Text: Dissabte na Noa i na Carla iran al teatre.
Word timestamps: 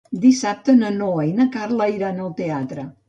Dissabte 0.21 0.73
na 0.77 0.89
Noa 0.95 1.25
i 1.27 1.35
na 1.41 1.47
Carla 1.57 1.89
iran 1.99 2.25
al 2.25 2.33
teatre. 2.41 2.89